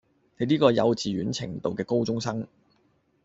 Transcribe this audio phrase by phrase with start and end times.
[0.37, 2.47] 你呢個幼稚園程度嘅高中生